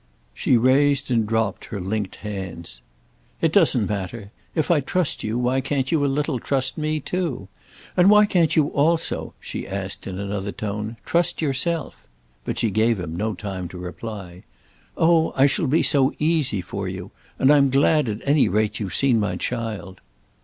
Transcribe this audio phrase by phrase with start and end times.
[0.33, 2.81] She raised and dropped her linked hands.
[3.39, 4.31] "It doesn't matter.
[4.55, 7.49] If I trust you why can't you a little trust me too?
[7.95, 12.07] And why can't you also," she asked in another tone, "trust yourself?"
[12.45, 14.41] But she gave him no time to reply.
[14.97, 17.11] "Oh I shall be so easy for you!
[17.37, 20.01] And I'm glad at any rate you've seen my child."